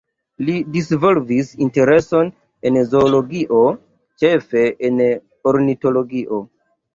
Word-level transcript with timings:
Li 0.45 0.53
disvolvis 0.75 1.51
intereson 1.65 2.31
en 2.69 2.79
zoologio, 2.93 3.61
ĉefe 4.25 4.65
en 4.89 4.99
ornitologio. 5.53 6.43